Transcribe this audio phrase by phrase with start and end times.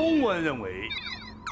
[0.00, 0.88] 中文认为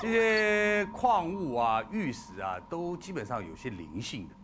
[0.01, 4.34] 这些矿物啊、玉石啊，都基本上有些灵性的。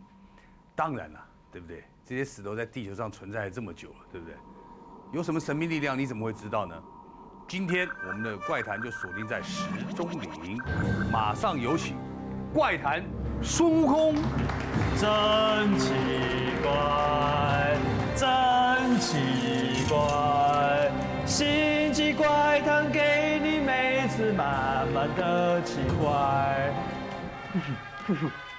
[0.75, 1.19] 当然了，
[1.51, 1.83] 对不对？
[2.05, 4.35] 这些石头在地球上存在了这么久了，对不对？
[5.11, 6.75] 有什么神秘力量，你怎么会知道呢？
[7.47, 9.65] 今天我们的怪谈就锁定在石
[9.95, 10.61] 钟岭，
[11.11, 11.97] 马上有请
[12.53, 13.03] 怪谈
[13.41, 14.13] 孙悟空。
[14.97, 15.93] 真奇
[16.61, 17.75] 怪，
[18.15, 19.17] 真奇
[19.89, 20.91] 怪，
[21.25, 21.84] 星际怪
[24.95, 26.71] 满满的奇怪。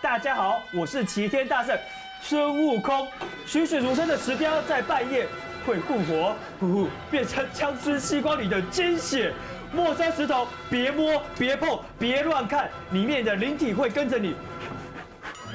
[0.02, 1.74] 大家好，我是齐天大圣
[2.20, 3.08] 孙悟空。
[3.46, 5.26] 栩栩如生的石雕在半夜
[5.64, 9.32] 会复活，呼呼，变成枪支西瓜里的精血。
[9.72, 14.36] 陌生石头别摸、别碰、别乱看，里面的灵体会跟着你，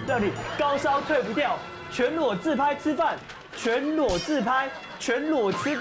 [0.08, 1.60] 让你高烧退不掉。
[1.92, 3.18] 全裸自拍吃饭，
[3.56, 4.68] 全裸自拍，
[5.00, 5.80] 全裸吃。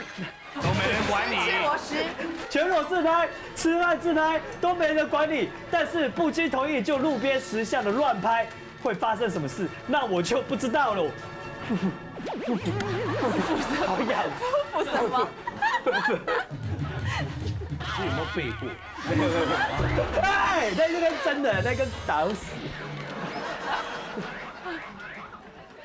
[0.57, 1.37] 都没人管你。
[1.63, 2.05] 我是
[2.49, 8.47] 全裸自拍、吃饭自拍都没人管你，但是不经同意就路边石像的乱拍，
[8.83, 9.69] 会发生什么事？
[9.87, 11.05] 那我就不知道了。
[13.87, 14.25] 好痒，
[14.73, 15.29] 不什么？
[17.99, 18.69] 你有没有背过？
[20.23, 22.35] 哎，那个真的，那个打死。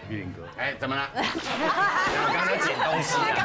[0.09, 1.09] 玉林哥，哎，怎么了？
[1.15, 1.19] 我
[2.33, 3.37] 刚才捡东西啊。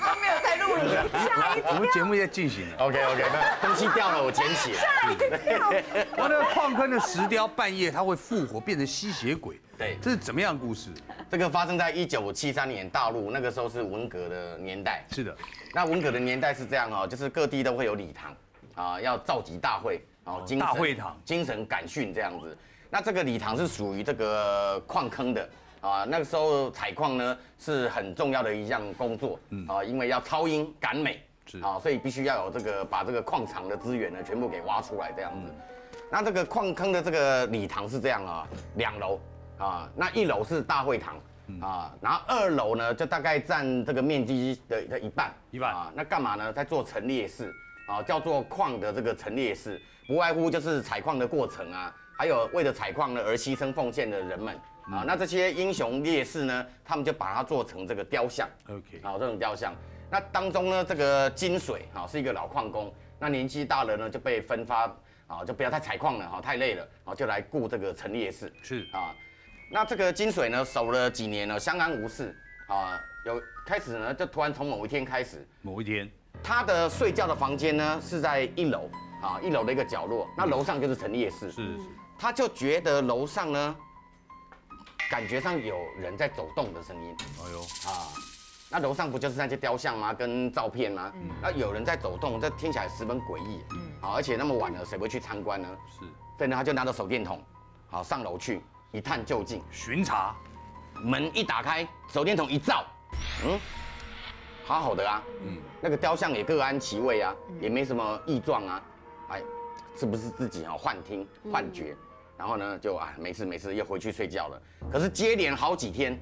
[0.00, 0.82] 他没有在录影，
[1.24, 2.66] 吓一我们节目在进行。
[2.78, 4.80] OK OK，那东西掉了，我捡起来。
[5.14, 5.70] 跳。
[6.16, 9.60] 我那个矿坑的石雕半夜它会复活，变成吸血鬼。
[9.78, 10.90] 对这是怎么样的故事？
[11.30, 15.04] 这个发生在一九七三年大陆，那个时候是文革的年代。
[15.10, 15.36] 是的，
[15.72, 18.34] 那文革的年代是这样哦，就是各地都会有礼堂
[18.74, 22.56] 啊，要召集大会哦，精神大会堂精神感训这样子。
[22.92, 25.48] 那这个礼堂是属于这个矿坑的
[25.80, 35.50] 啊，那个时候采矿呢是很重要的一项工作啊，因为要超英赶美是啊，所以必须要有这个把这个矿场的资源呢全部给挖出来这样子。
[36.10, 39.18] 那这个矿坑的这个礼堂是这样啊，两楼
[39.56, 41.14] 啊，那一楼是大会堂
[41.62, 45.90] 啊，然后二楼呢就大概占这个面积的的一半，一半啊。
[45.94, 46.52] 那干嘛呢？
[46.52, 47.50] 在做陈列室
[47.88, 54.54] 啊，叫做矿的这个陈列室，不外乎就是采矿的过程啊，还有为了采矿呢而牺牲奉献的人们
[54.90, 55.04] 啊。
[55.06, 58.48] 那这些英雄烈士呢，他们就把它做成这个雕像。
[58.68, 59.74] OK，啊，这种雕像。
[60.10, 64.84] 那当中呢，这个金水啊是一个老矿工，那年纪大了呢就被分发
[65.26, 69.14] 啊，就不要再采矿了哈，太累了，啊就来雇这个陈烈士是啊。
[69.70, 72.36] 那这个金水呢守了几年了，相安无事
[72.66, 73.00] 啊。
[73.24, 76.10] 有开始呢，就突然从某一天开始，某一天，
[76.42, 78.90] 他的睡觉的房间呢是在一楼
[79.22, 81.50] 啊，一楼的一个角落，那楼上就是陈列室。
[81.52, 81.78] 是是
[82.22, 83.76] 他就觉得楼上呢，
[85.10, 87.16] 感觉上有人在走动的声音。
[87.18, 87.58] 哎呦，
[87.90, 88.14] 啊，
[88.70, 90.14] 那楼上不就是那些雕像吗？
[90.14, 91.12] 跟照片吗？
[91.40, 93.64] 那有人在走动，这听起来十分诡异。
[93.72, 95.68] 嗯，好，而且那么晚了，谁会去参观呢？
[95.90, 96.06] 是
[96.38, 97.42] 所以呢，他就拿着手电筒，
[97.90, 98.62] 好上楼去
[98.92, 99.60] 一探究竟。
[99.72, 100.32] 巡查，
[101.02, 102.84] 门一打开，手电筒一照，
[103.44, 103.58] 嗯，
[104.64, 108.82] 好好的啊，嗯，那个雕像也各安其位啊，也没什么异状啊，
[109.30, 109.42] 哎，
[109.96, 111.96] 是不是自己啊幻听幻觉？
[112.42, 114.60] 然后呢，就啊没事没事，又回去睡觉了。
[114.90, 116.18] 可是接连好几天，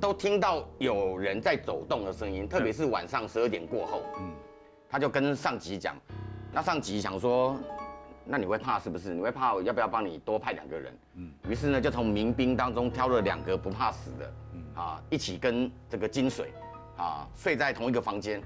[0.00, 4.32] 都听到有人在走动的声音，特别是晚上十二点过后，嗯，
[4.90, 5.94] 他就跟上级讲，
[6.52, 7.56] 那上级想说，
[8.24, 9.14] 那你会怕是不是？
[9.14, 10.98] 你会怕，我要不要帮你多派两个人？
[11.14, 14.32] 嗯，于是呢，就从民兵当中挑了两个不怕死的，
[14.74, 16.52] 啊，一起跟这个金水，
[16.96, 18.42] 啊，睡在同一个房间。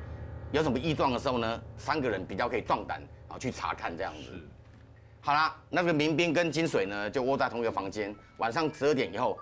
[0.53, 4.31] 有什么异状的时候呢，三个人比较可以壮胆啊去查看这样子。
[5.29, 9.39] 好啦，那个民兵跟金水呢就窝在同一个房间，晚上十二点以后，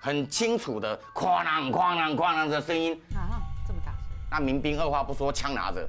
[0.00, 5.88] 很清楚的哐啷哐啷哐啷的声音，啊，这么大声，那民兵二话不说，枪拿着，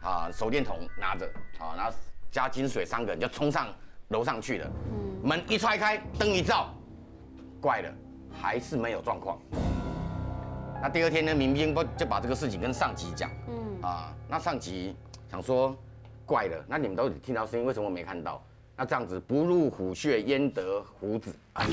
[0.00, 1.26] 啊，手电筒拿着，
[1.58, 1.92] 啊，然后
[2.30, 3.66] 加金水三个人就冲上
[4.10, 4.70] 楼上去了。
[5.24, 6.72] 门一踹开，灯一照，
[7.60, 7.92] 怪了，
[8.40, 9.36] 还是没有状况。
[10.80, 14.94] 那第二天呢，民兵不就把这个事情跟上级讲，嗯，啊，那上级
[15.28, 15.76] 想说，
[16.24, 18.40] 怪了，那你们都听到声音，为什么没看到？
[18.76, 21.32] 那这样子，不入虎穴，焉得虎子？
[21.52, 21.64] 啊，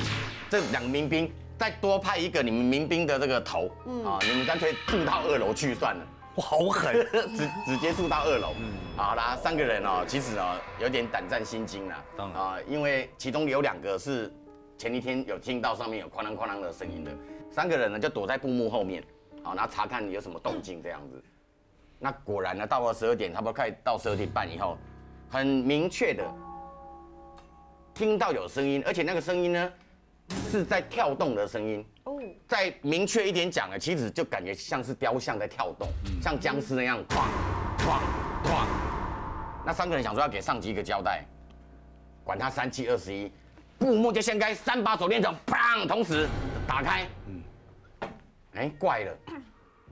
[0.49, 3.67] 这两个民兵再多派一个你们民兵的这个头，
[4.05, 6.07] 啊，你们干脆住到二楼去算了。
[6.35, 6.95] 哇，好狠！
[7.35, 8.53] 直直接住到二楼。
[8.95, 12.03] 好啦，三个人哦，其实哦有点胆战心惊啦。
[12.15, 14.31] 当然啊，因为其中有两个是
[14.77, 17.11] 前一天有听到上面有哐啷哐啷的声音的，
[17.51, 19.03] 三个人呢就躲在布幕后面，
[19.43, 21.21] 好，然后查看有什么动静这样子。
[21.99, 24.77] 那果然呢，到了十二点，差不多快到十二点半以后，
[25.29, 26.23] 很明确的
[28.01, 29.71] 听到有声音，而且那个声音呢
[30.49, 31.85] 是在跳动的声音。
[32.05, 35.87] 哦，再明确一点讲呢，其实就感觉像是雕像在跳动，
[36.19, 37.27] 像僵尸那样，哐
[37.77, 37.99] 哐
[38.43, 38.65] 哐，
[39.63, 41.23] 那三个人想说要给上级一个交代，
[42.23, 43.31] 管他三七二十一，
[43.77, 46.27] 布幕就掀开，三把手电筒，砰，同时
[46.67, 47.07] 打开。
[47.27, 47.43] 嗯，
[48.55, 49.15] 哎，怪了，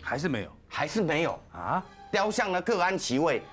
[0.02, 1.40] 还是没有还是没有。
[1.52, 1.86] 啊？
[2.12, 3.44] 雕像呢各安其位。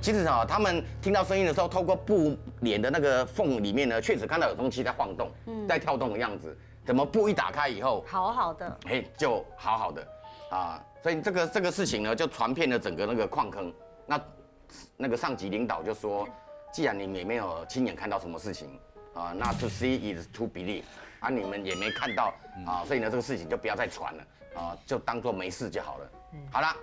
[0.00, 6.56] 其实啊，他们听到声音的时候，透过布帘的那个缝里面呢，确实看到有东西在晃动，嗯在跳动的样子。
[6.84, 10.04] 怎么布一打开以后，好好的，哎，就好好的
[10.50, 13.72] 啊，所以这个这个事情呢，就传遍了整个那个矿坑。
[14.04, 14.20] 那
[14.96, 16.28] 那个上级领导就说，
[16.72, 18.76] 既然你们也没有亲眼看到什么事情
[19.14, 20.82] 啊，那 to see is to believe
[21.20, 22.34] 啊，你们也没看到
[22.66, 24.24] 啊，所以呢，这个事情就不要再传了
[24.56, 26.10] 啊，就当做没事就好了。
[26.50, 26.74] 好了，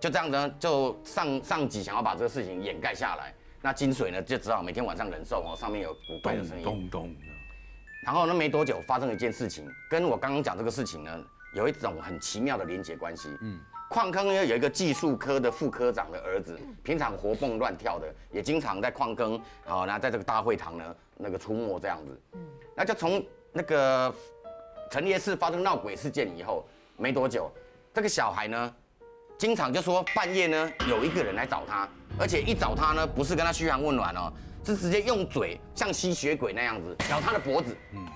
[0.00, 6.64] 就这样呢，就上上级想要把这个事情掩盖下来，那金水呢就只好每天晚上忍受哦，上面有古怪的声音。
[6.64, 7.16] 咚咚。
[8.02, 11.24] 然后呢，没多久发生了一件事情，跟我刚刚讲这个事情呢，
[11.54, 13.28] 有一种很奇妙的连结关系。
[13.42, 13.60] 嗯，
[13.90, 22.20] 矿坑呢有一个技术科的副科长的儿子，平常活蹦乱跳的，也经常在矿坑，好，那在这个大会堂呢那个出没这样子。
[22.32, 22.40] 嗯，
[22.74, 24.14] 那就从那个
[24.90, 26.66] 陈列室发生闹鬼事件以后，
[26.96, 27.52] 没多久，
[27.92, 28.74] 这个小孩呢，
[29.40, 31.88] 经常就说半夜呢有一个人来找他，
[32.18, 34.30] 而且一找他呢不是跟他嘘寒问暖哦。
[34.62, 38.06] 是直接用嘴像吸血鬼那样子咬他的脖子，嗯，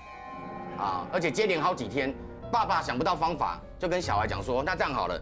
[0.77, 2.13] 啊，而且接连好几天，
[2.51, 5.19] 爸爸想不到方法，就跟小孩讲说，那这样好了，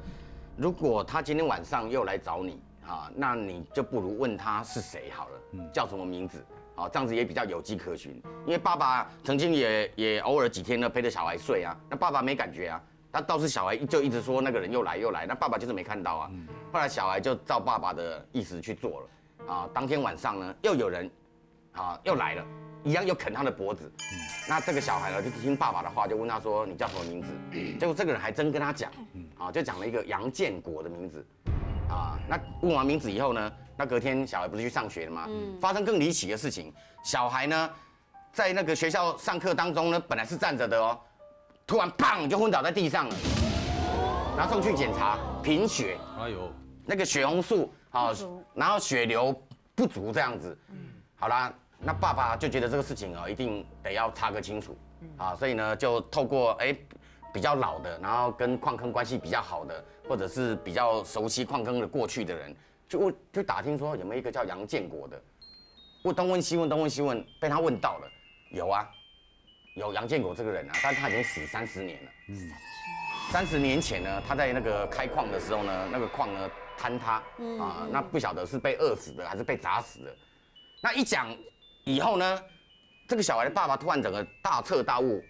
[0.57, 6.45] 如果他今天晚上又来找你，啊，那你就不如问他是谁好了，嗯，叫什么名字，
[6.75, 8.21] 啊，这样子也比较有迹可循。
[8.45, 12.81] 因为爸爸曾经也也偶尔几天呢陪着小孩睡啊，那爸爸没感觉啊，
[13.13, 16.31] 他倒是小孩就一直说那个人又来又来，那爸爸就是没看到啊，
[16.71, 19.53] 后来小孩就照爸爸的意思去做了。
[19.53, 21.07] 啊，当天晚上呢，又有人，
[21.73, 22.43] 啊，又来了，
[22.83, 23.91] 一样又啃他的脖子。
[24.49, 27.27] 那这个小孩呢，就听爸爸的话，就问他说：“你叫什么名字？”
[27.79, 28.91] 结果这个人还真跟他讲，
[29.37, 31.23] 啊，就讲了一个杨建国的名字。
[31.89, 35.29] 啊，那问完名字以后呢，那隔天小孩不是去上学了吗？
[35.61, 36.73] 发生更离奇的事情，
[37.03, 37.69] 小孩呢，
[38.31, 40.99] 在那个学校上课当中呢，本来是站着的哦，
[41.65, 43.15] 突然砰就昏倒在地上了，
[44.37, 45.97] 然后送去检查贫血。
[46.19, 46.51] 哎呦，
[46.85, 47.73] 那个血红素。
[47.89, 48.11] 好，
[48.55, 49.31] 然后血流
[49.75, 50.77] 不足这样子，嗯，
[51.15, 54.75] 好啦，那爸爸就觉得这个事情啊，一定得要查个清楚，
[55.15, 56.75] 啊，所以呢，就透过哎
[57.31, 62.55] 比较老的，然后跟矿坑关系比较好的，或者是比较熟悉矿坑的过去的人，
[62.89, 65.21] 就问就打听说有没有一个叫杨建国的，
[66.03, 68.07] 问东问西问东问西问，被他问到了，
[68.49, 68.89] 有啊，
[69.75, 72.51] 有杨建国这个人啊，但他已经死三十年了，嗯，
[73.31, 76.49] 三十年前呢，他在那个开矿的时候呢，那个矿呢。
[76.75, 77.23] 坍塌
[77.61, 80.13] 啊，那不晓得是被饿死的还是被砸死的。
[80.81, 81.33] 那一讲
[81.85, 82.43] 以后呢，
[83.07, 85.23] 这个小孩的爸爸突然整个大彻大悟，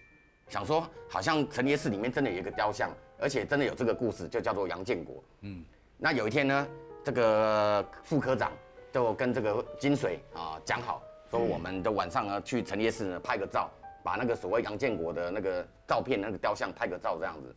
[0.48, 5.22] 想说好像陈列室里面真的有一个雕像，而且真的有这个故事，就叫做杨建国。
[5.42, 5.62] 嗯，
[5.98, 6.66] 那有一天呢，
[7.04, 8.50] 这个副科长
[8.90, 13.70] 就跟这个金水啊讲好，说我们的晚上呢去陈列室呢拍个照，
[14.04, 17.52] 把那个所谓杨建国的那个照片那个雕像拍个照这样子。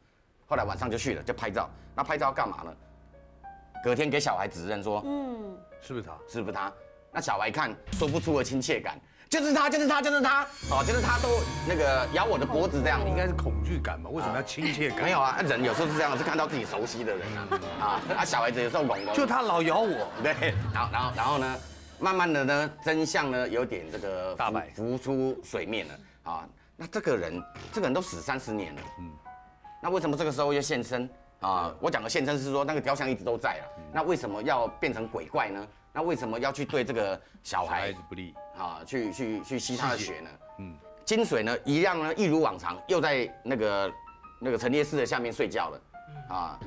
[0.47, 1.69] 后来晚上就去了，就拍照。
[1.93, 2.73] 那拍照干嘛呢？
[3.83, 6.13] 隔天给小孩指认说，嗯，是不是他？
[6.27, 6.71] 是不是他？
[7.11, 8.99] 那小孩看说不出的亲切感，
[9.29, 11.27] 就是他，就是他，就是他，哦，就是他都
[11.67, 14.09] 那个咬我的脖子这样，应该是恐惧感吧？
[14.09, 15.03] 为什么要亲切感？
[15.03, 17.47] 没有啊，人有时候是这样，是看到自己熟悉的人啊，
[17.79, 21.55] 啊，啊，小孩子有时候懵懵，就他老咬我，对，然后然后然后呢，
[21.99, 25.93] 慢慢的呢，真相呢有点这个大白浮出水面了，
[26.27, 27.41] 啊，那这个人，
[27.71, 29.11] 这个人都死三十年了，嗯，
[29.81, 31.09] 那为什么这个时候又现身？
[31.39, 35.65] 啊，我讲的现身是说那个雕像一直都在啊，那为什么要变成鬼怪呢？
[35.93, 38.35] 那为什么要去对这个小孩不利。
[38.57, 38.81] 啊？
[38.85, 40.29] 去去去吸他的血呢？
[40.59, 43.93] 嗯，金水呢一样呢，一如往常又在那个
[44.39, 45.81] 那个陈列室的下面睡觉了，
[46.27, 46.59] 啊，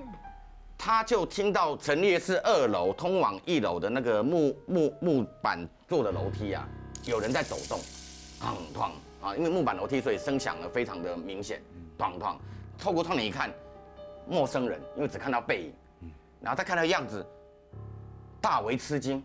[0.78, 6.66] 他就听到陈列室二楼通往一楼的那个木木木板做的楼梯啊，
[7.04, 7.80] 有人在走动，
[8.40, 8.90] 哐哐
[9.20, 11.62] 啊，因为木板楼梯，所以声响呢非常的明显，
[11.98, 12.34] 砰砰，
[12.78, 13.50] 透过窗帘一看。
[14.28, 17.26] 陌生人，因为只看到背影，然后再看到样子，
[18.40, 19.20] 大为吃惊，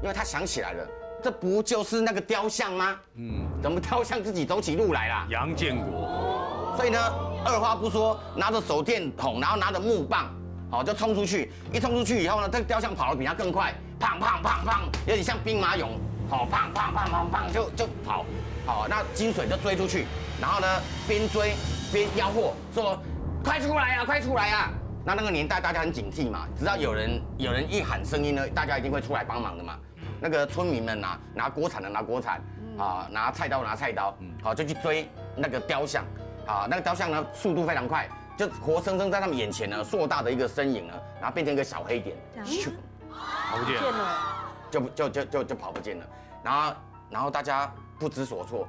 [0.00, 0.86] 因为他想起来了，
[1.20, 2.96] 这不就是那个雕像吗？
[3.16, 5.26] 嗯，怎么雕像自己走起路来了？
[5.30, 6.98] 杨建国，所以呢，
[7.44, 10.32] 二话不说，拿着手电筒，然后拿着木棒，
[10.70, 11.50] 好就冲出去。
[11.72, 15.88] 一冲出去以后呢，这个雕像跑得比他更快，砰砰砰砰，有点像兵马俑，
[16.28, 18.24] 好砰砰砰砰砰就就跑，
[18.66, 20.06] 好那金水就追出去，
[20.40, 20.66] 然后呢
[21.06, 21.54] 边追
[21.92, 22.98] 边吆喝说。
[23.44, 24.04] 快出来啊！
[24.06, 24.70] 快出来啊！
[25.04, 29.76] 那那个年代大家很警惕嘛，只要有人有人一喊声音呢，大家一定会出来帮忙的嘛。
[30.18, 32.40] 那个村民们拿拿锅铲的拿锅铲，
[32.78, 36.02] 啊，拿菜刀拿菜刀，好就去追那个雕像，
[36.46, 42.16] 啊，那个雕像呢速度非常快，就活生生在他们眼前呢，硕大的一个身影呢，然后变成一个小黑点，
[42.46, 42.70] 咻，
[43.10, 44.33] 好不见了，
[44.74, 46.06] 就就就就就跑不见了。
[46.42, 46.74] 然后
[47.10, 48.66] 然后大家不知所措，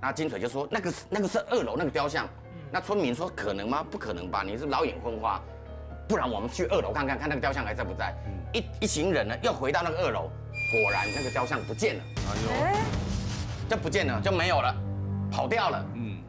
[0.00, 2.28] 那金水就说那个那个是二楼那个雕像，
[2.70, 3.84] 那村民说可能吗？
[3.90, 4.42] 不可能吧？
[4.44, 5.40] 你是老眼昏花，
[6.08, 8.14] 不然我们去二楼看看，看那个雕像还在不在。
[8.52, 10.30] 一一行人呢又回到那个二楼，
[10.70, 12.02] 果然那个雕像不见了，
[12.50, 12.84] 哎，
[13.68, 14.74] 就不见了，就没有了，
[15.32, 15.84] 跑掉了。
[15.94, 16.22] 嗯，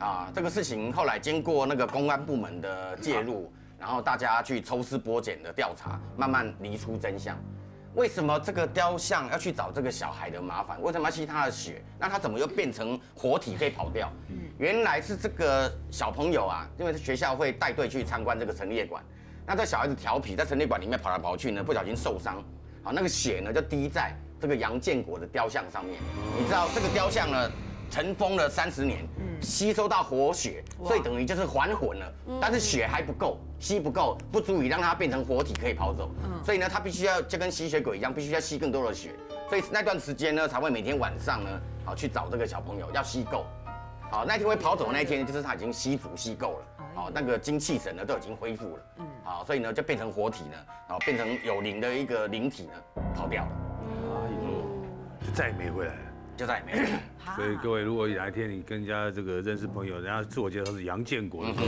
[0.00, 7.36] 啊，这个事情后来经过那个公安部门的介入，然后大家去抽丝剥茧的调查，慢慢厘出真相。
[7.94, 10.80] 为什么这个雕像要去找这个小孩的麻烦？
[10.80, 11.82] 为什么要吸他的血？
[11.98, 14.10] 那他怎么又变成活体可以跑掉？
[14.58, 19.02] 原来是这个小朋友啊，因为学校会带队去参观这个陈列馆，
[19.44, 22.36] 那这小孩子调皮，在陈列馆里面跑来跑去呢，不小心受伤，
[22.82, 25.98] 好，那个血呢就滴在这个杨建国的雕像上面。
[26.38, 27.50] 你知道这个雕像呢，
[27.90, 29.04] 尘封了三十年，
[29.40, 32.12] 吸收到活血，所以等于就是还魂了。
[32.40, 36.10] 但是血还不够，吸不够，不足以让它变成活体可以跑走。
[36.44, 39.10] 所以呢，它必须要就跟吸血鬼一样，必须要吸更多的血。
[39.48, 41.50] 所以那段时间呢，才会每天晚上呢，
[41.84, 43.44] 好去找这个小朋友，要吸够。
[44.08, 50.56] 好，那天会跑走的那一天，就是他已经吸足吸够了，好，那个精气神呢都已经恢复了，嗯，好，所以呢就变成活体呢，
[50.88, 53.50] 好，变成有灵的一个灵体呢，跑掉了，
[55.24, 56.09] 就再也没回来了。
[56.40, 56.86] 就再也没有。
[57.36, 61.66] 所以各位，如果哪一天你跟人家这个认识朋友，人家自我介绍是杨建国的时候，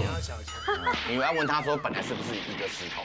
[1.06, 3.02] 你要问他说本来是不是一个石头？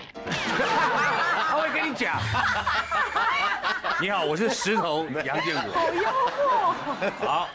[1.49, 2.17] 他会跟你讲。
[3.99, 5.73] 你好，我是石头杨建国。
[5.73, 6.73] 好幽默，
[7.19, 7.49] 好，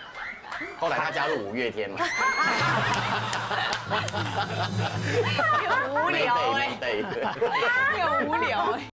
[0.79, 1.97] 后来他加入五月天嘛，
[5.65, 7.25] 有无聊哎，对对，
[7.99, 8.92] 有无聊哎，